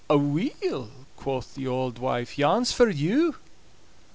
"Aweel," 0.09 0.89
quo' 1.15 1.41
the 1.53 1.67
auld 1.67 1.99
wife, 1.99 2.35
"yon's 2.39 2.71
for 2.71 2.89
you." 2.89 3.35